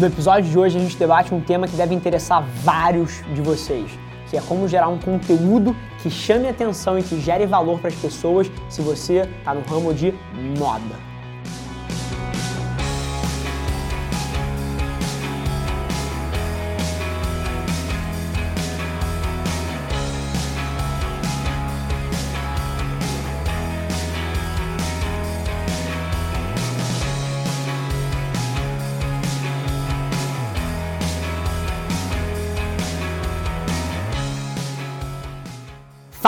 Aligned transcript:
No 0.00 0.06
episódio 0.06 0.50
de 0.50 0.58
hoje 0.58 0.78
a 0.78 0.80
gente 0.80 0.96
debate 0.96 1.34
um 1.34 1.42
tema 1.42 1.68
que 1.68 1.76
deve 1.76 1.94
interessar 1.94 2.42
vários 2.64 3.22
de 3.34 3.42
vocês, 3.42 3.90
que 4.30 4.36
é 4.38 4.40
como 4.40 4.66
gerar 4.66 4.88
um 4.88 4.98
conteúdo 4.98 5.76
que 6.02 6.08
chame 6.08 6.48
atenção 6.48 6.98
e 6.98 7.02
que 7.02 7.20
gere 7.20 7.44
valor 7.44 7.78
para 7.80 7.88
as 7.88 7.94
pessoas 7.96 8.50
se 8.70 8.80
você 8.80 9.28
está 9.38 9.52
no 9.52 9.60
ramo 9.60 9.92
de 9.92 10.14
moda. 10.58 10.96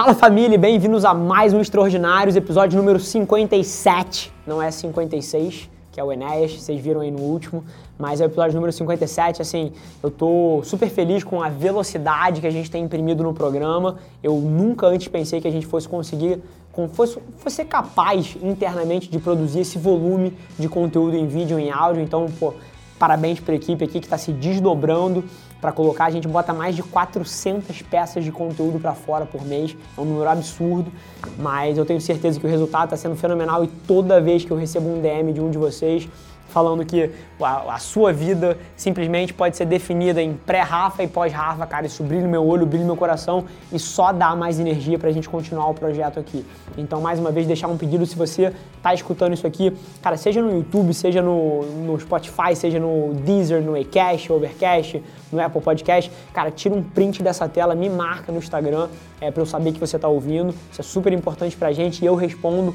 Fala 0.02 0.15
família, 0.15 0.59
bem-vindos 0.59 1.05
a 1.05 1.15
mais 1.15 1.55
um 1.55 1.61
Extraordinários, 1.61 2.34
episódio 2.34 2.77
número 2.77 2.98
57, 2.98 4.33
não 4.45 4.61
é 4.61 4.69
56, 4.69 5.70
que 5.92 6.01
é 6.01 6.02
o 6.02 6.11
Enéas, 6.11 6.55
vocês 6.55 6.80
viram 6.80 7.02
aí 7.02 7.11
no 7.12 7.20
último, 7.20 7.65
mas 7.97 8.20
é 8.20 8.25
o 8.25 8.27
episódio 8.27 8.56
número 8.56 8.73
57, 8.73 9.41
assim, 9.41 9.70
eu 10.02 10.11
tô 10.11 10.61
super 10.65 10.91
feliz 10.91 11.23
com 11.23 11.41
a 11.41 11.48
velocidade 11.48 12.41
que 12.41 12.48
a 12.48 12.51
gente 12.51 12.69
tem 12.69 12.83
imprimido 12.83 13.23
no 13.23 13.33
programa, 13.33 13.98
eu 14.25 14.34
nunca 14.34 14.88
antes 14.88 15.06
pensei 15.06 15.41
que 15.41 15.47
a 15.47 15.52
gente 15.52 15.66
fosse 15.66 15.88
conseguir, 15.88 16.42
fosse, 16.95 17.20
fosse 17.37 17.64
capaz 17.64 18.37
internamente 18.42 19.09
de 19.09 19.20
produzir 19.20 19.61
esse 19.61 19.78
volume 19.78 20.37
de 20.59 20.69
conteúdo 20.69 21.16
em 21.16 21.28
vídeo 21.28 21.61
e 21.61 21.69
em 21.69 21.70
áudio, 21.70 22.03
então, 22.03 22.27
pô, 22.41 22.55
parabéns 22.98 23.39
para 23.39 23.55
a 23.55 23.56
equipe 23.56 23.84
aqui 23.84 24.00
que 24.00 24.06
está 24.06 24.19
se 24.19 24.33
desdobrando 24.33 25.22
para 25.62 25.70
colocar. 25.70 26.06
A 26.06 26.10
gente 26.10 26.27
bota 26.27 26.52
mais 26.52 26.74
de 26.74 26.82
400 26.82 27.80
peças 27.82 28.24
de 28.24 28.32
conteúdo 28.32 28.80
para 28.80 28.92
fora 28.94 29.24
por 29.24 29.46
mês, 29.46 29.77
é 29.96 30.00
um 30.00 30.04
número 30.04 30.28
absurdo, 30.28 30.92
mas 31.38 31.78
eu 31.78 31.86
tenho 31.86 32.00
certeza 32.00 32.38
que 32.38 32.44
o 32.44 32.50
resultado 32.50 32.86
está 32.86 32.96
sendo 32.96 33.14
fenomenal 33.14 33.62
e 33.62 33.69
toda 33.69 34.20
vez 34.20 34.44
que 34.44 34.50
eu 34.50 34.56
recebo 34.56 34.88
um 34.88 35.00
DM 35.00 35.32
de 35.32 35.41
um 35.41 35.50
de 35.50 35.56
vocês, 35.56 36.08
falando 36.53 36.84
que 36.84 37.11
a, 37.41 37.75
a, 37.75 37.78
sua 37.78 38.12
vida 38.12 38.58
simplesmente 38.77 39.33
pode 39.33 39.56
ser 39.56 39.64
definida 39.64 40.22
em 40.22 40.34
pré-Rafa 40.34 41.03
e 41.03 41.09
pós-Rafa, 41.09 41.67
cara, 41.67 41.86
isso 41.86 42.05
brilha 42.05 42.28
meu 42.28 42.47
olho, 42.47 42.67
brilha 42.67 42.84
meu 42.84 42.97
coração 42.97 43.47
e 43.72 43.78
só 43.78 44.12
dá 44.12 44.36
mais 44.36 44.61
energia 44.61 44.98
pra 44.98 45.11
gente 45.11 45.28
continuar 45.28 45.69
o 45.69 45.75
projeto 45.75 46.20
aqui. 46.20 46.44
Então, 46.77 47.00
mais 47.00 47.19
uma 47.19 47.33
vez, 47.33 47.47
deixar 47.47 47.69
um 47.69 47.77
pedido, 47.77 48.05
se 48.06 48.14
você 48.14 48.53
tá 48.83 48.92
escutando 48.92 49.33
isso 49.33 49.47
aqui, 49.47 49.77
cara, 50.03 50.17
seja 50.17 50.42
no 50.42 50.53
YouTube, 50.53 50.92
seja 50.92 51.22
no, 51.22 51.62
no 51.62 51.98
Spotify, 51.98 52.55
seja 52.55 52.78
no 52.78 53.14
Deezer, 53.14 53.62
no 53.62 53.78
Acast, 53.78 54.31
Overcast, 54.31 55.03
no 55.33 55.41
Apple 55.41 55.61
Podcast, 55.61 56.12
cara, 56.33 56.50
tira 56.50 56.75
um 56.75 56.83
print 56.83 57.22
dessa 57.22 57.48
tela, 57.48 57.75
me 57.75 57.89
marca 57.89 58.31
no 58.31 58.39
Instagram 58.39 58.89
é, 59.20 59.31
para 59.31 59.42
eu 59.42 59.47
saber 59.47 59.72
que 59.72 59.81
você 59.81 59.98
tá 59.98 60.09
ouvindo, 60.09 60.55
isso 60.70 60.81
é 60.81 60.84
super 60.84 61.12
importante 61.12 61.56
pra 61.56 61.72
gente 61.72 62.03
e 62.03 62.06
eu 62.06 62.14
respondo 62.14 62.75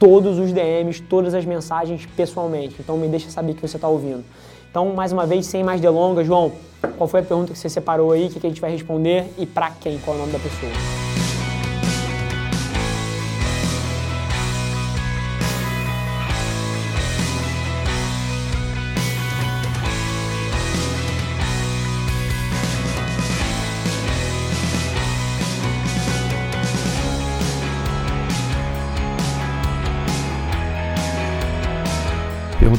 todos 0.00 0.38
os 0.38 0.50
DMs, 0.50 1.02
todas 1.02 1.34
as 1.34 1.44
mensagens 1.44 2.06
pessoalmente. 2.16 2.76
Então 2.80 2.96
me 2.96 3.06
deixa 3.06 3.30
saber 3.30 3.54
que 3.54 3.60
você 3.60 3.76
está 3.76 3.86
ouvindo. 3.86 4.24
Então, 4.70 4.94
mais 4.94 5.12
uma 5.12 5.26
vez, 5.26 5.46
sem 5.46 5.62
mais 5.62 5.80
delongas, 5.80 6.26
João, 6.26 6.52
qual 6.96 7.06
foi 7.06 7.20
a 7.20 7.22
pergunta 7.22 7.52
que 7.52 7.58
você 7.58 7.68
separou 7.68 8.12
aí? 8.12 8.26
O 8.26 8.30
que 8.30 8.46
a 8.46 8.48
gente 8.48 8.60
vai 8.60 8.70
responder 8.70 9.26
e 9.36 9.44
para 9.44 9.70
quem? 9.70 9.98
Qual 9.98 10.16
é 10.16 10.18
o 10.18 10.22
nome 10.22 10.32
da 10.32 10.38
pessoa? 10.38 10.99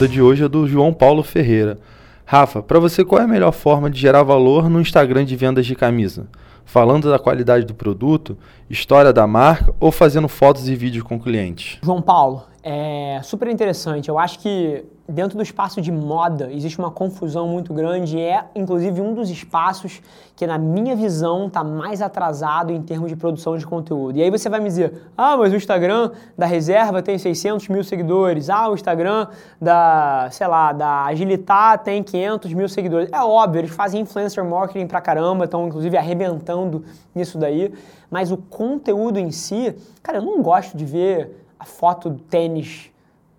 Pergunta 0.02 0.08
de 0.08 0.22
hoje 0.22 0.44
é 0.44 0.48
do 0.48 0.68
João 0.68 0.94
Paulo 0.94 1.22
Ferreira. 1.22 1.78
Rafa, 2.26 2.64
para 2.64 2.80
você 2.80 3.04
qual 3.06 3.22
é 3.22 3.26
a 3.26 3.28
melhor 3.28 3.52
forma 3.52 3.90
de 3.90 4.00
gerar 4.00 4.24
valor 4.24 4.70
no 4.70 4.82
Instagram 4.82 5.26
de 5.26 5.36
vendas 5.36 5.66
de 5.66 5.76
camisa? 5.76 6.26
Falando 6.66 7.10
da 7.10 7.20
qualidade 7.20 7.66
do 7.66 7.76
produto, 7.76 8.38
história 8.70 9.12
da 9.14 9.28
marca 9.28 9.74
ou 9.80 9.92
fazendo 9.92 10.28
fotos 10.28 10.68
e 10.70 10.76
vídeos 10.76 11.04
com 11.04 11.20
clientes? 11.20 11.78
João 11.84 12.02
Paulo, 12.02 12.44
é 12.64 13.20
super 13.24 13.48
interessante. 13.48 14.08
Eu 14.08 14.20
acho 14.20 14.40
que 14.40 14.86
dentro 15.10 15.36
do 15.36 15.44
espaço 15.44 15.82
de 15.82 15.92
moda 15.92 16.52
existe 16.52 16.80
uma 16.80 16.92
confusão 16.92 17.48
muito 17.48 17.74
grande 17.74 18.18
e 18.18 18.22
é, 18.22 18.46
inclusive, 18.56 19.02
um 19.02 19.14
dos 19.14 19.30
espaços 19.30 20.02
que, 20.36 20.46
na 20.48 20.58
minha 20.58 20.96
visão, 20.96 21.48
está 21.48 21.64
mais 21.64 22.02
atrasado 22.02 22.72
em 22.72 22.82
termos 22.82 23.10
de 23.10 23.16
produção 23.16 23.58
de 23.58 23.66
conteúdo. 23.66 24.18
E 24.18 24.22
aí 24.22 24.30
você 24.30 24.48
vai 24.48 24.60
me 24.60 24.68
dizer, 24.68 24.94
ah, 25.18 25.36
mas 25.36 25.52
o 25.52 25.56
Instagram 25.56 26.12
da 26.38 26.46
Reserva 26.46 27.02
tem 27.02 27.18
600 27.18 27.68
mil 27.68 27.84
seguidores, 27.84 28.50
ah, 28.50 28.70
o 28.70 28.76
Instagram 28.76 29.28
da, 29.60 30.30
sei 30.32 30.48
lá, 30.48 30.72
da 30.72 31.06
Agilitar 31.06 31.80
tem 31.80 32.04
500 32.04 32.54
mil 32.54 32.70
seguidores. 32.70 33.10
É 33.12 33.22
óbvio, 33.22 33.62
eles 33.62 33.72
fazem 33.72 34.02
influencer 34.02 34.46
marketing 34.46 34.88
pra 34.88 35.02
caramba, 35.02 35.46
estão, 35.46 35.68
inclusive, 35.68 35.98
arrebentando 35.98 36.86
nisso 37.14 37.38
daí, 37.38 37.74
mas 38.10 38.32
o 38.32 38.38
conteúdo 38.38 39.18
em 39.18 39.32
si, 39.32 39.76
cara, 40.02 40.20
eu 40.20 40.24
não 40.24 40.42
gosto 40.42 40.78
de 40.78 40.86
ver 40.86 41.42
a 41.62 41.66
foto 41.66 42.10
do 42.10 42.20
tênis 42.20 42.92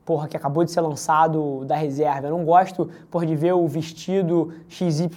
porra, 0.04 0.28
que 0.28 0.36
acabou 0.36 0.64
de 0.64 0.70
ser 0.70 0.80
lançado 0.80 1.64
da 1.64 1.76
reserva. 1.76 2.26
Eu 2.26 2.36
não 2.36 2.44
gosto, 2.44 2.90
por 3.10 3.24
de 3.24 3.36
ver 3.36 3.52
o 3.52 3.66
vestido 3.66 4.52
XYZ 4.68 5.08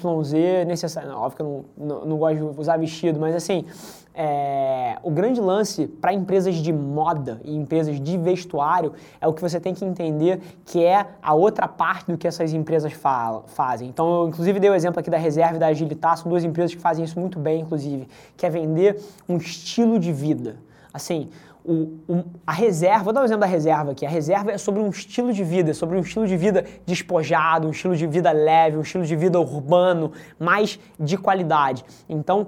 necessário. 0.67 1.09
Não, 1.09 1.19
óbvio 1.19 1.35
que 1.35 1.41
eu 1.41 1.65
não, 1.77 1.87
não, 1.87 2.05
não 2.05 2.17
gosto 2.17 2.53
de 2.53 2.59
usar 2.59 2.77
vestido, 2.77 3.19
mas 3.19 3.35
assim, 3.35 3.65
é, 4.13 4.97
o 5.03 5.11
grande 5.11 5.41
lance 5.41 5.87
para 5.87 6.13
empresas 6.13 6.55
de 6.55 6.71
moda 6.71 7.41
e 7.43 7.55
empresas 7.55 7.99
de 7.99 8.17
vestuário 8.17 8.93
é 9.19 9.27
o 9.27 9.33
que 9.33 9.41
você 9.41 9.59
tem 9.59 9.73
que 9.73 9.83
entender 9.83 10.39
que 10.65 10.83
é 10.83 11.05
a 11.21 11.33
outra 11.33 11.67
parte 11.67 12.11
do 12.11 12.17
que 12.17 12.27
essas 12.27 12.53
empresas 12.53 12.93
fa 12.93 13.41
fazem. 13.47 13.89
Então, 13.89 14.21
eu 14.21 14.27
inclusive 14.29 14.59
dei 14.59 14.69
o 14.69 14.75
exemplo 14.75 14.99
aqui 14.99 15.09
da 15.09 15.17
Reserva 15.17 15.55
e 15.55 15.59
da 15.59 15.67
Agilitar, 15.67 16.17
são 16.17 16.29
duas 16.29 16.43
empresas 16.43 16.73
que 16.75 16.81
fazem 16.81 17.03
isso 17.03 17.19
muito 17.19 17.39
bem, 17.39 17.61
inclusive, 17.61 18.07
que 18.37 18.45
é 18.45 18.49
vender 18.49 19.01
um 19.27 19.37
estilo 19.37 19.99
de 19.99 20.11
vida. 20.13 20.57
Assim, 20.93 21.29
o, 21.67 21.99
o, 22.07 22.23
a 22.45 22.51
reserva, 22.51 23.03
vou 23.03 23.13
dar 23.13 23.21
um 23.21 23.25
exemplo 23.25 23.41
da 23.41 23.47
reserva 23.47 23.91
aqui. 23.91 24.05
A 24.05 24.09
reserva 24.09 24.51
é 24.51 24.57
sobre 24.57 24.81
um 24.81 24.89
estilo 24.89 25.33
de 25.33 25.43
vida, 25.43 25.71
é 25.71 25.73
sobre 25.73 25.97
um 25.97 26.01
estilo 26.01 26.27
de 26.27 26.37
vida 26.37 26.65
despojado, 26.85 27.67
um 27.67 27.71
estilo 27.71 27.95
de 27.95 28.05
vida 28.05 28.31
leve, 28.31 28.77
um 28.77 28.81
estilo 28.81 29.03
de 29.03 29.15
vida 29.15 29.39
urbano, 29.39 30.11
mais 30.39 30.79
de 30.99 31.17
qualidade. 31.17 31.83
Então, 32.07 32.47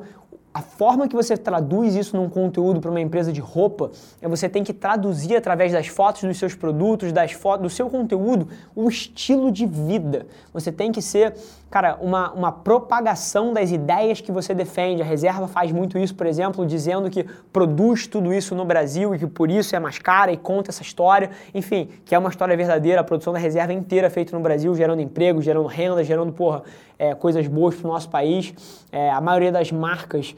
a 0.54 0.62
forma 0.62 1.08
que 1.08 1.16
você 1.16 1.38
traduz 1.38 1.94
isso 1.94 2.18
num 2.18 2.28
conteúdo 2.28 2.82
para 2.82 2.90
uma 2.90 3.00
empresa 3.00 3.32
de 3.32 3.40
roupa 3.40 3.92
é 4.20 4.28
você 4.28 4.50
tem 4.50 4.64
que 4.64 4.74
traduzir 4.74 5.36
através 5.36 5.72
das 5.72 5.86
fotos 5.86 6.24
dos 6.24 6.38
seus 6.38 6.56
produtos, 6.56 7.12
das 7.12 7.32
fotos 7.32 7.62
do 7.62 7.70
seu 7.70 7.88
conteúdo, 7.90 8.48
um 8.76 8.88
estilo 8.88 9.52
de 9.52 9.68
vida. 9.68 10.26
Você 10.52 10.72
tem 10.72 10.92
que 10.92 11.00
ser, 11.00 11.36
cara, 11.70 12.00
uma, 12.02 12.32
uma 12.32 12.52
propagação 12.52 13.54
das 13.54 13.70
ideias 13.72 14.20
que 14.20 14.32
você 14.32 14.56
defende. 14.56 15.04
A 15.04 15.06
reserva 15.06 15.48
faz 15.48 15.72
muito 15.72 15.96
isso, 16.00 16.16
por 16.16 16.26
exemplo, 16.26 16.66
dizendo 16.66 17.08
que 17.08 17.24
produz 17.54 18.08
tudo 18.08 18.34
isso 18.34 18.56
no 18.56 18.66
Brasil 18.66 19.14
e 19.14 19.20
que 19.20 19.28
por 19.28 19.52
isso 19.52 19.76
é 19.76 19.80
mais 19.80 20.00
cara 20.00 20.32
e 20.32 20.38
conta 20.38 20.72
essa 20.72 20.82
história. 20.82 21.30
Enfim, 21.54 21.88
que 22.04 22.16
é 22.16 22.18
uma 22.18 22.30
história 22.30 22.58
verdadeira. 22.58 23.02
A 23.02 23.04
produção 23.04 23.32
da 23.32 23.38
reserva 23.38 23.74
é 23.74 23.76
inteira 23.76 24.10
feita 24.10 24.36
no 24.36 24.42
Brasil, 24.42 24.74
gerando 24.74 25.02
emprego, 25.04 25.40
gerando 25.40 25.68
renda, 25.68 26.04
gerando, 26.04 26.34
porra, 26.34 26.64
é, 26.98 27.14
coisas 27.14 27.48
boas 27.48 27.76
para 27.76 27.88
o 27.88 27.92
nosso 27.92 28.10
país. 28.10 28.54
É, 28.92 29.10
a 29.10 29.22
maioria 29.22 29.52
das 29.52 29.72
marcas 29.72 30.36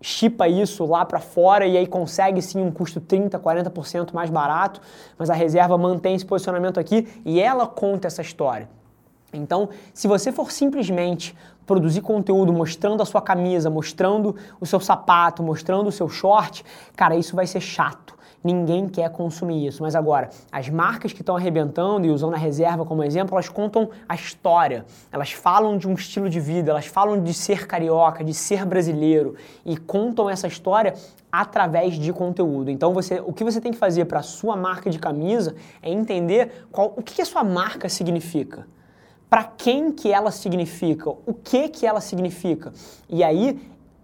chipa 0.00 0.48
isso 0.48 0.84
lá 0.84 1.04
para 1.04 1.20
fora 1.20 1.66
e 1.66 1.76
aí 1.76 1.86
consegue 1.86 2.42
sim 2.42 2.60
um 2.60 2.72
custo 2.72 3.00
30, 3.00 3.38
40% 3.38 4.12
mais 4.12 4.30
barato, 4.30 4.80
mas 5.16 5.30
a 5.30 5.34
reserva 5.34 5.78
mantém 5.78 6.14
esse 6.14 6.26
posicionamento 6.26 6.80
aqui 6.80 7.06
e 7.24 7.40
ela 7.40 7.66
conta 7.66 8.08
essa 8.08 8.20
história. 8.20 8.68
Então, 9.32 9.70
se 9.94 10.06
você 10.06 10.30
for 10.30 10.50
simplesmente 10.50 11.34
produzir 11.64 12.02
conteúdo 12.02 12.52
mostrando 12.52 13.02
a 13.02 13.06
sua 13.06 13.22
camisa, 13.22 13.70
mostrando 13.70 14.36
o 14.60 14.66
seu 14.66 14.80
sapato, 14.80 15.42
mostrando 15.42 15.86
o 15.86 15.92
seu 15.92 16.08
short, 16.08 16.64
cara, 16.94 17.16
isso 17.16 17.34
vai 17.34 17.46
ser 17.46 17.60
chato 17.60 18.21
ninguém 18.42 18.88
quer 18.88 19.10
consumir 19.10 19.66
isso. 19.66 19.82
Mas 19.82 19.94
agora, 19.94 20.30
as 20.50 20.68
marcas 20.68 21.12
que 21.12 21.22
estão 21.22 21.36
arrebentando 21.36 22.06
e 22.06 22.10
usando 22.10 22.34
a 22.34 22.38
reserva 22.38 22.84
como 22.84 23.02
exemplo, 23.02 23.34
elas 23.34 23.48
contam 23.48 23.90
a 24.08 24.14
história, 24.14 24.84
elas 25.10 25.32
falam 25.32 25.78
de 25.78 25.88
um 25.88 25.94
estilo 25.94 26.28
de 26.28 26.40
vida, 26.40 26.70
elas 26.70 26.86
falam 26.86 27.22
de 27.22 27.32
ser 27.32 27.66
carioca, 27.66 28.24
de 28.24 28.34
ser 28.34 28.64
brasileiro 28.64 29.34
e 29.64 29.76
contam 29.76 30.28
essa 30.28 30.46
história 30.46 30.94
através 31.30 31.94
de 31.94 32.12
conteúdo. 32.12 32.70
Então, 32.70 32.92
você, 32.92 33.22
o 33.24 33.32
que 33.32 33.44
você 33.44 33.60
tem 33.60 33.72
que 33.72 33.78
fazer 33.78 34.04
para 34.04 34.20
a 34.20 34.22
sua 34.22 34.56
marca 34.56 34.90
de 34.90 34.98
camisa 34.98 35.54
é 35.80 35.90
entender 35.90 36.66
qual, 36.70 36.92
o 36.96 37.02
que, 37.02 37.14
que 37.14 37.22
a 37.22 37.26
sua 37.26 37.42
marca 37.42 37.88
significa 37.88 38.66
para 39.32 39.44
quem 39.44 39.90
que 39.90 40.12
ela 40.12 40.30
significa, 40.30 41.08
o 41.08 41.32
que 41.32 41.66
que 41.70 41.86
ela 41.86 42.02
significa. 42.02 42.70
E 43.08 43.24
aí 43.24 43.58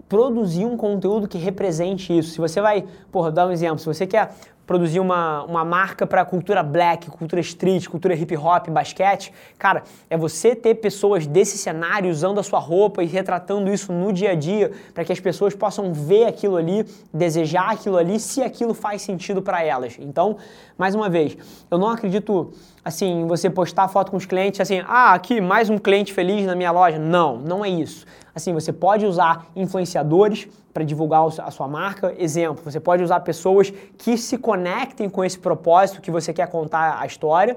produzir 0.08 0.64
um 0.64 0.76
conteúdo 0.76 1.28
que 1.28 1.38
represente 1.38 2.16
isso. 2.16 2.30
Se 2.30 2.38
você 2.38 2.60
vai, 2.60 2.84
porra, 3.12 3.30
dar 3.30 3.46
um 3.46 3.50
exemplo, 3.50 3.78
se 3.78 3.86
você 3.86 4.06
quer 4.06 4.34
produzir 4.68 5.00
uma, 5.00 5.44
uma 5.44 5.64
marca 5.64 6.06
para 6.06 6.22
cultura 6.26 6.62
black, 6.62 7.10
cultura 7.10 7.40
street, 7.40 7.88
cultura 7.88 8.14
hip 8.14 8.36
hop, 8.36 8.68
basquete. 8.68 9.32
Cara, 9.58 9.82
é 10.10 10.16
você 10.16 10.54
ter 10.54 10.74
pessoas 10.74 11.26
desse 11.26 11.56
cenário 11.56 12.10
usando 12.10 12.38
a 12.38 12.42
sua 12.42 12.58
roupa 12.58 13.02
e 13.02 13.06
retratando 13.06 13.72
isso 13.72 13.94
no 13.94 14.12
dia 14.12 14.32
a 14.32 14.34
dia 14.34 14.70
para 14.92 15.06
que 15.06 15.12
as 15.12 15.18
pessoas 15.18 15.54
possam 15.54 15.94
ver 15.94 16.26
aquilo 16.26 16.58
ali, 16.58 16.84
desejar 17.14 17.70
aquilo 17.70 17.96
ali, 17.96 18.20
se 18.20 18.42
aquilo 18.42 18.74
faz 18.74 19.00
sentido 19.00 19.40
para 19.40 19.64
elas. 19.64 19.96
Então, 19.98 20.36
mais 20.76 20.94
uma 20.94 21.08
vez, 21.08 21.34
eu 21.70 21.78
não 21.78 21.88
acredito 21.88 22.52
assim, 22.84 23.26
você 23.26 23.48
postar 23.48 23.88
foto 23.88 24.10
com 24.10 24.18
os 24.18 24.26
clientes 24.26 24.60
assim, 24.60 24.82
ah, 24.86 25.14
aqui 25.14 25.40
mais 25.40 25.70
um 25.70 25.78
cliente 25.78 26.12
feliz 26.12 26.44
na 26.44 26.54
minha 26.54 26.70
loja. 26.70 26.98
Não, 26.98 27.38
não 27.38 27.64
é 27.64 27.70
isso. 27.70 28.04
Assim, 28.34 28.52
você 28.52 28.70
pode 28.70 29.06
usar 29.06 29.46
influenciadores 29.56 30.46
para 30.78 30.84
divulgar 30.84 31.26
a 31.26 31.50
sua 31.50 31.66
marca. 31.66 32.14
Exemplo, 32.16 32.62
você 32.64 32.78
pode 32.78 33.02
usar 33.02 33.18
pessoas 33.20 33.72
que 33.96 34.16
se 34.16 34.38
conectem 34.38 35.10
com 35.10 35.24
esse 35.24 35.36
propósito 35.36 36.00
que 36.00 36.10
você 36.10 36.32
quer 36.32 36.48
contar 36.48 37.00
a 37.00 37.04
história 37.04 37.56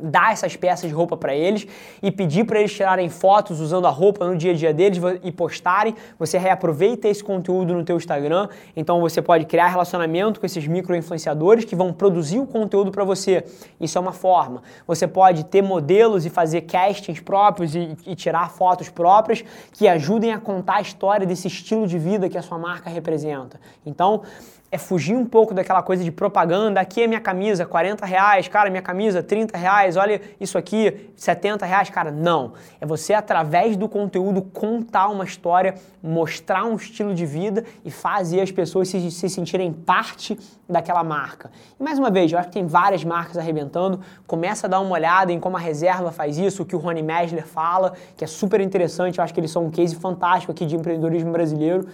dar 0.00 0.32
essas 0.32 0.56
peças 0.56 0.88
de 0.88 0.94
roupa 0.94 1.16
para 1.16 1.34
eles 1.34 1.66
e 2.02 2.10
pedir 2.10 2.44
para 2.44 2.58
eles 2.58 2.72
tirarem 2.72 3.08
fotos 3.08 3.60
usando 3.60 3.86
a 3.86 3.90
roupa 3.90 4.26
no 4.26 4.36
dia 4.36 4.52
a 4.52 4.54
dia 4.54 4.72
deles 4.72 5.00
e 5.22 5.32
postarem. 5.32 5.94
Você 6.18 6.38
reaproveita 6.38 7.08
esse 7.08 7.22
conteúdo 7.22 7.74
no 7.74 7.84
teu 7.84 7.96
Instagram, 7.96 8.48
então 8.76 9.00
você 9.00 9.20
pode 9.22 9.46
criar 9.46 9.68
relacionamento 9.68 10.40
com 10.40 10.46
esses 10.46 10.66
micro-influenciadores 10.66 11.64
que 11.64 11.76
vão 11.76 11.92
produzir 11.92 12.38
o 12.38 12.46
conteúdo 12.46 12.90
para 12.90 13.04
você. 13.04 13.44
Isso 13.80 13.98
é 13.98 14.00
uma 14.00 14.12
forma. 14.12 14.62
Você 14.86 15.06
pode 15.06 15.44
ter 15.44 15.62
modelos 15.62 16.26
e 16.26 16.30
fazer 16.30 16.62
castings 16.62 17.20
próprios 17.20 17.74
e, 17.74 17.96
e 18.06 18.14
tirar 18.14 18.50
fotos 18.50 18.88
próprias 18.88 19.44
que 19.72 19.88
ajudem 19.88 20.32
a 20.32 20.38
contar 20.38 20.76
a 20.76 20.80
história 20.80 21.26
desse 21.26 21.48
estilo 21.48 21.86
de 21.86 21.98
vida 21.98 22.28
que 22.28 22.38
a 22.38 22.42
sua 22.42 22.58
marca 22.58 22.90
representa. 22.90 23.60
Então, 23.84 24.22
é 24.70 24.78
fugir 24.78 25.16
um 25.16 25.24
pouco 25.24 25.54
daquela 25.54 25.82
coisa 25.82 26.02
de 26.02 26.10
propaganda. 26.10 26.80
Aqui 26.80 27.02
é 27.02 27.06
minha 27.06 27.20
camisa, 27.20 27.64
40 27.64 28.04
reais, 28.04 28.48
cara, 28.48 28.68
minha 28.68 28.82
camisa, 28.82 29.22
30 29.22 29.56
reais, 29.56 29.96
olha 29.96 30.20
isso 30.40 30.58
aqui, 30.58 31.10
70 31.16 31.64
reais, 31.64 31.88
cara. 31.90 32.10
Não. 32.10 32.52
É 32.80 32.86
você, 32.86 33.14
através 33.14 33.76
do 33.76 33.88
conteúdo, 33.88 34.42
contar 34.42 35.08
uma 35.08 35.24
história, 35.24 35.74
mostrar 36.02 36.64
um 36.64 36.74
estilo 36.76 37.14
de 37.14 37.24
vida 37.24 37.64
e 37.84 37.90
fazer 37.90 38.40
as 38.40 38.50
pessoas 38.50 38.88
se, 38.88 39.10
se 39.10 39.28
sentirem 39.28 39.72
parte 39.72 40.38
daquela 40.68 41.04
marca. 41.04 41.50
E 41.78 41.82
mais 41.82 41.98
uma 41.98 42.10
vez, 42.10 42.32
eu 42.32 42.38
acho 42.38 42.48
que 42.48 42.54
tem 42.54 42.66
várias 42.66 43.04
marcas 43.04 43.38
arrebentando. 43.38 44.00
Começa 44.26 44.66
a 44.66 44.70
dar 44.70 44.80
uma 44.80 44.92
olhada 44.92 45.32
em 45.32 45.38
como 45.38 45.56
a 45.56 45.60
reserva 45.60 46.10
faz 46.10 46.38
isso, 46.38 46.62
o 46.62 46.66
que 46.66 46.74
o 46.74 46.78
Rony 46.78 47.02
Mesler 47.02 47.46
fala, 47.46 47.92
que 48.16 48.24
é 48.24 48.26
super 48.26 48.60
interessante. 48.60 49.18
Eu 49.18 49.24
acho 49.24 49.32
que 49.32 49.40
eles 49.40 49.50
são 49.50 49.66
um 49.66 49.70
case 49.70 49.94
fantástico 49.94 50.50
aqui 50.50 50.66
de 50.66 50.74
empreendedorismo 50.74 51.30
brasileiro. 51.30 51.86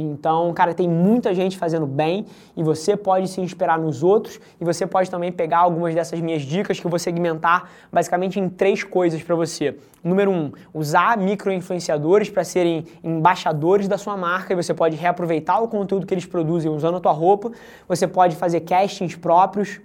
Então, 0.00 0.52
cara, 0.52 0.74
tem 0.74 0.88
muita 0.88 1.34
gente 1.34 1.56
fazendo 1.56 1.86
bem 1.86 2.26
e 2.56 2.62
você 2.62 2.96
pode 2.96 3.28
se 3.28 3.40
inspirar 3.40 3.78
nos 3.78 4.02
outros 4.02 4.38
e 4.60 4.64
você 4.64 4.86
pode 4.86 5.10
também 5.10 5.32
pegar 5.32 5.58
algumas 5.58 5.94
dessas 5.94 6.20
minhas 6.20 6.42
dicas 6.42 6.78
que 6.78 6.86
eu 6.86 6.90
vou 6.90 6.98
segmentar 6.98 7.70
basicamente 7.90 8.38
em 8.38 8.48
três 8.48 8.84
coisas 8.84 9.22
para 9.22 9.34
você. 9.34 9.76
Número 10.04 10.30
um, 10.30 10.52
usar 10.72 11.16
micro-influenciadores 11.16 12.30
para 12.30 12.44
serem 12.44 12.84
embaixadores 13.02 13.88
da 13.88 13.98
sua 13.98 14.16
marca 14.16 14.52
e 14.52 14.56
você 14.56 14.74
pode 14.74 14.96
reaproveitar 14.96 15.62
o 15.62 15.68
conteúdo 15.68 16.06
que 16.06 16.14
eles 16.14 16.26
produzem 16.26 16.70
usando 16.70 16.98
a 16.98 17.00
tua 17.00 17.12
roupa. 17.12 17.50
Você 17.88 18.06
pode 18.06 18.36
fazer 18.36 18.60
castings 18.60 19.16
próprios 19.16 19.80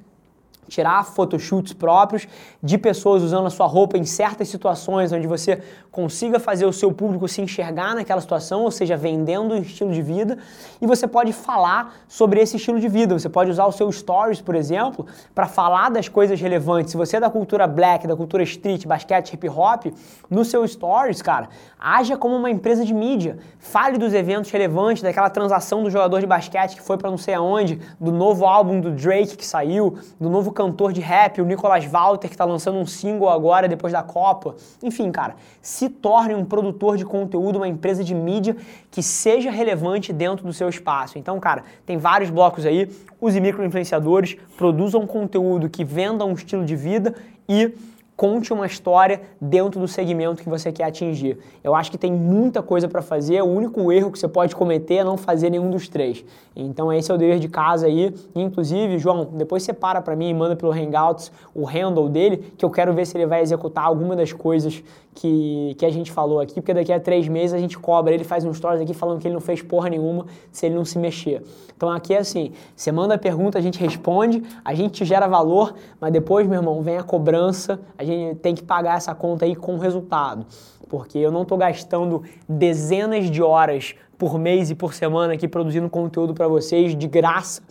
tirar 0.72 1.04
photoshoots 1.04 1.74
próprios 1.74 2.26
de 2.64 2.78
pessoas 2.78 3.22
usando 3.22 3.46
a 3.46 3.50
sua 3.50 3.68
roupa 3.68 3.98
em 3.98 4.06
certas 4.06 4.48
situações 4.48 5.12
onde 5.12 5.28
você 5.28 5.62
consiga 5.92 6.40
fazer 6.40 6.66
o 6.66 6.72
seu 6.72 6.94
público 6.94 7.28
se 7.28 7.42
enxergar 7.42 7.94
naquela 7.94 8.22
situação, 8.22 8.64
ou 8.64 8.72
seja, 8.72 8.96
vendendo 8.96 9.54
um 9.54 9.58
estilo 9.58 9.92
de 9.92 10.02
vida, 10.02 10.38
e 10.82 10.88
você 10.88 11.06
pode 11.06 11.34
falar 11.34 11.94
sobre 12.08 12.40
esse 12.40 12.56
estilo 12.56 12.80
de 12.80 12.88
vida. 12.88 13.20
Você 13.20 13.28
pode 13.28 13.52
usar 13.52 13.66
o 13.66 13.72
seu 13.74 13.92
stories, 13.92 14.40
por 14.40 14.56
exemplo, 14.56 15.06
para 15.36 15.48
falar 15.48 15.90
das 15.90 16.08
coisas 16.08 16.40
relevantes. 16.40 16.92
Se 16.92 16.98
você 16.98 17.18
é 17.18 17.20
da 17.20 17.30
cultura 17.30 17.68
black, 17.68 18.08
da 18.08 18.16
cultura 18.16 18.42
street, 18.44 18.86
basquete, 18.86 19.34
hip 19.34 19.50
hop, 19.50 19.88
no 20.30 20.46
seu 20.46 20.66
stories, 20.66 21.22
cara, 21.22 21.50
haja 21.78 22.16
como 22.16 22.36
uma 22.38 22.50
empresa 22.50 22.86
de 22.86 22.94
mídia. 22.94 23.38
Fale 23.60 23.98
dos 23.98 24.14
eventos 24.14 24.50
relevantes, 24.50 25.04
daquela 25.04 25.30
transação 25.30 25.84
do 25.84 25.90
jogador 25.90 26.22
de 26.22 26.26
basquete 26.26 26.76
que 26.76 26.82
foi 26.82 26.98
para 26.98 27.12
não 27.12 27.18
sei 27.18 27.34
aonde, 27.34 27.82
do 28.00 28.14
novo 28.14 28.46
álbum 28.46 28.80
do 28.80 28.92
Drake 28.92 29.36
que 29.36 29.46
saiu, 29.46 29.98
do 30.20 30.30
novo 30.30 30.54
cantor 30.62 30.94
de 30.94 31.02
rap, 31.02 31.42
o 31.42 31.46
Nicolas 31.46 31.86
Walter, 31.86 32.28
que 32.28 32.36
está 32.36 32.46
lançando 32.46 32.78
um 32.78 32.86
single 32.86 33.28
agora 33.30 33.68
depois 33.68 33.92
da 33.92 34.04
Copa. 34.04 34.56
Enfim, 34.84 35.12
cara, 35.12 35.36
se 35.60 35.90
torne 35.90 36.36
um 36.36 36.46
produtor 36.46 36.98
de 36.98 37.04
conteúdo, 37.04 37.56
uma 37.56 37.68
empresa 37.68 38.04
de 38.04 38.14
mídia 38.14 38.56
que 38.92 39.02
seja 39.02 39.50
relevante 39.50 40.14
dentro 40.14 40.46
do 40.46 40.54
seu 40.54 40.70
espaço. 40.70 41.18
Então, 41.18 41.40
cara, 41.40 41.64
tem 41.84 41.98
vários 41.98 42.30
blocos 42.30 42.64
aí. 42.64 42.88
Use 43.20 43.42
micro-influenciadores, 43.42 44.38
produzam 44.56 45.08
conteúdo 45.08 45.68
que 45.68 45.84
venda 45.84 46.24
um 46.26 46.34
estilo 46.34 46.64
de 46.64 46.76
vida 46.76 47.16
e 47.50 47.74
conte 48.16 48.54
uma 48.54 48.68
história 48.68 49.22
dentro 49.40 49.80
do 49.80 49.88
segmento 49.88 50.44
que 50.44 50.50
você 50.50 50.72
quer 50.72 50.84
atingir. 50.84 51.40
Eu 51.64 51.74
acho 51.74 51.90
que 51.90 51.98
tem 51.98 52.12
muita 52.12 52.62
coisa 52.62 52.88
para 52.88 53.02
fazer, 53.02 53.42
o 53.42 53.46
único 53.46 53.92
erro 53.92 54.12
que 54.12 54.20
você 54.20 54.28
pode 54.28 54.56
cometer 54.56 54.96
é 54.96 55.04
não 55.04 55.18
fazer 55.18 55.50
nenhum 55.50 55.72
dos 55.72 55.90
três. 55.90 56.24
Então 56.56 56.92
esse 56.94 57.12
é 57.12 57.16
o 57.16 57.18
dever 57.18 57.40
de 57.40 57.48
casa 57.48 57.88
aí. 57.88 58.14
Inclusive, 58.36 59.00
João, 59.00 59.26
depois 59.34 59.64
você 59.64 59.74
para 59.74 60.02
para 60.02 60.16
mim 60.16 60.30
e 60.30 60.34
manda 60.34 60.56
pelo 60.56 60.72
Hangouts 60.72 61.32
o 61.56 61.66
handle 61.66 62.10
dele, 62.10 62.54
que 62.58 62.64
eu 62.64 62.70
quero 62.70 62.94
ver 62.94 63.08
se 63.08 63.18
ele 63.18 63.26
vai 63.26 63.42
executar 63.42 63.86
alguma 63.86 64.16
das 64.16 64.32
coisas 64.32 64.84
que, 65.14 65.76
que 65.78 65.86
a 65.86 65.90
gente 65.90 66.12
falou 66.12 66.40
aqui, 66.40 66.56
porque 66.56 66.74
daqui 66.74 66.92
a 66.92 67.00
três 67.00 67.28
meses 67.28 67.54
a 67.54 67.58
gente 67.58 67.78
cobra, 67.78 68.14
ele 68.14 68.24
faz 68.24 68.46
um 68.46 68.54
stories 68.54 68.82
aqui 68.82 68.94
falando 68.94 69.20
que 69.20 69.28
ele 69.28 69.34
não 69.34 69.42
fez 69.42 69.62
porra 69.62 69.90
nenhuma 69.90 70.26
se 70.52 70.66
ele 70.66 70.76
não 70.76 70.86
se 70.86 70.98
mexer. 70.98 71.44
Então 71.76 71.90
aqui 71.90 72.14
é 72.14 72.20
assim, 72.20 72.52
você 72.76 72.92
manda 72.92 73.16
a 73.16 73.18
pergunta, 73.18 73.58
a 73.58 73.62
gente 73.62 73.80
responde, 73.80 74.44
a 74.64 74.74
gente 74.74 74.94
te 74.94 75.06
gera 75.06 75.28
valor, 75.28 75.74
mas 76.00 76.14
depois, 76.14 76.48
meu 76.48 76.60
irmão, 76.60 76.82
vem 76.82 76.98
a 76.98 77.04
cobrança, 77.04 77.80
a 78.02 78.04
gente 78.04 78.40
tem 78.40 78.56
que 78.56 78.64
pagar 78.64 78.98
essa 78.98 79.14
conta 79.14 79.46
aí 79.46 79.56
com 79.56 79.78
resultado. 79.78 80.46
Porque 80.90 81.18
eu 81.18 81.32
não 81.32 81.44
estou 81.44 81.58
gastando 81.58 82.24
dezenas 82.50 83.30
de 83.30 83.42
horas 83.42 83.96
por 84.18 84.38
mês 84.38 84.70
e 84.70 84.76
por 84.76 84.94
semana 84.94 85.34
aqui 85.34 85.48
produzindo 85.48 85.90
conteúdo 85.90 86.34
para 86.34 86.48
vocês 86.48 86.96
de 86.96 87.08
graça, 87.08 87.62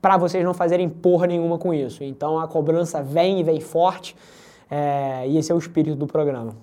para 0.00 0.16
vocês 0.16 0.44
não 0.44 0.52
fazerem 0.52 0.88
porra 0.88 1.26
nenhuma 1.26 1.58
com 1.58 1.72
isso. 1.72 2.02
Então 2.02 2.38
a 2.38 2.48
cobrança 2.48 3.02
vem 3.02 3.40
e 3.40 3.42
vem 3.42 3.60
forte, 3.60 4.16
é, 4.70 5.28
e 5.28 5.38
esse 5.38 5.52
é 5.52 5.54
o 5.54 5.58
espírito 5.58 5.96
do 5.96 6.06
programa. 6.06 6.56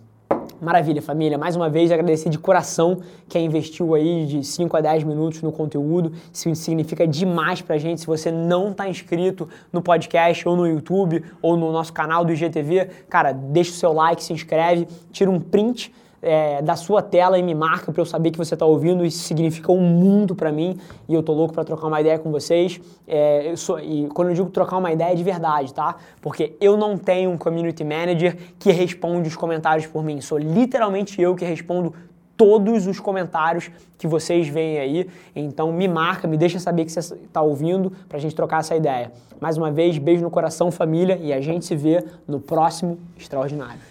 Maravilha, 0.61 1.01
família. 1.01 1.39
Mais 1.39 1.55
uma 1.55 1.71
vez, 1.71 1.91
agradecer 1.91 2.29
de 2.29 2.37
coração 2.37 2.99
quem 3.27 3.47
investiu 3.47 3.95
aí 3.95 4.27
de 4.27 4.43
5 4.43 4.77
a 4.77 4.79
10 4.79 5.03
minutos 5.05 5.41
no 5.41 5.51
conteúdo. 5.51 6.13
Isso 6.31 6.53
significa 6.53 7.07
demais 7.07 7.63
pra 7.63 7.79
gente. 7.79 8.01
Se 8.01 8.05
você 8.05 8.29
não 8.29 8.69
está 8.69 8.87
inscrito 8.87 9.49
no 9.73 9.81
podcast 9.81 10.47
ou 10.47 10.55
no 10.55 10.67
YouTube 10.67 11.23
ou 11.41 11.57
no 11.57 11.71
nosso 11.71 11.91
canal 11.91 12.23
do 12.23 12.31
IGTV, 12.31 12.89
cara, 13.09 13.31
deixa 13.31 13.71
o 13.71 13.73
seu 13.73 13.91
like, 13.91 14.23
se 14.23 14.33
inscreve, 14.33 14.87
tira 15.11 15.31
um 15.31 15.39
print 15.39 15.91
é, 16.21 16.61
da 16.61 16.75
sua 16.75 17.01
tela 17.01 17.37
e 17.39 17.43
me 17.43 17.55
marca 17.55 17.91
para 17.91 18.01
eu 18.01 18.05
saber 18.05 18.31
que 18.31 18.37
você 18.37 18.53
está 18.53 18.65
ouvindo. 18.65 19.03
Isso 19.03 19.23
significa 19.23 19.71
um 19.71 19.81
mundo 19.81 20.35
para 20.35 20.51
mim 20.51 20.77
e 21.07 21.13
eu 21.13 21.23
tô 21.23 21.33
louco 21.33 21.53
para 21.53 21.63
trocar 21.63 21.87
uma 21.87 21.99
ideia 21.99 22.19
com 22.19 22.31
vocês. 22.31 22.79
É, 23.07 23.53
sou, 23.55 23.79
e 23.79 24.07
quando 24.13 24.29
eu 24.29 24.35
digo 24.35 24.49
trocar 24.49 24.77
uma 24.77 24.91
ideia 24.91 25.11
é 25.11 25.15
de 25.15 25.23
verdade, 25.23 25.73
tá? 25.73 25.95
Porque 26.21 26.55
eu 26.61 26.77
não 26.77 26.97
tenho 26.97 27.31
um 27.31 27.37
community 27.37 27.83
manager 27.83 28.37
que 28.59 28.71
responde 28.71 29.27
os 29.27 29.35
comentários 29.35 29.87
por 29.87 30.03
mim. 30.03 30.21
Sou 30.21 30.37
literalmente 30.37 31.21
eu 31.21 31.35
que 31.35 31.45
respondo 31.45 31.93
todos 32.37 32.87
os 32.87 32.99
comentários 32.99 33.69
que 33.99 34.07
vocês 34.07 34.47
veem 34.47 34.79
aí. 34.79 35.09
Então 35.35 35.71
me 35.71 35.87
marca, 35.87 36.27
me 36.27 36.37
deixa 36.37 36.59
saber 36.59 36.85
que 36.85 36.91
você 36.91 36.99
está 36.99 37.41
ouvindo 37.41 37.91
para 38.09 38.17
a 38.17 38.21
gente 38.21 38.35
trocar 38.35 38.61
essa 38.61 38.75
ideia. 38.75 39.11
Mais 39.39 39.57
uma 39.57 39.71
vez, 39.71 39.97
beijo 39.97 40.23
no 40.23 40.31
coração, 40.31 40.71
família, 40.71 41.19
e 41.21 41.31
a 41.33 41.41
gente 41.41 41.65
se 41.65 41.75
vê 41.75 42.03
no 42.27 42.39
próximo 42.39 42.97
Extraordinário. 43.17 43.90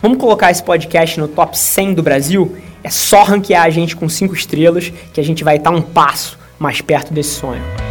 Vamos 0.00 0.18
colocar 0.18 0.50
esse 0.50 0.62
podcast 0.62 1.18
no 1.18 1.26
top 1.26 1.58
100 1.58 1.94
do 1.94 2.02
Brasil? 2.04 2.56
É 2.84 2.88
só 2.88 3.24
ranquear 3.24 3.64
a 3.64 3.70
gente 3.70 3.96
com 3.96 4.08
cinco 4.08 4.32
estrelas 4.32 4.92
que 5.12 5.20
a 5.20 5.24
gente 5.24 5.42
vai 5.42 5.56
estar 5.56 5.70
um 5.70 5.82
passo 5.82 6.38
mais 6.56 6.80
perto 6.80 7.12
desse 7.12 7.30
sonho. 7.30 7.87